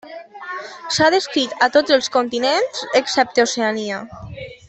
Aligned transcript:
S'ha 0.95 1.09
descrit 1.15 1.53
a 1.65 1.67
tots 1.75 1.95
els 1.97 2.09
continents 2.17 2.83
excepte 3.01 3.47
Oceania. 3.51 4.01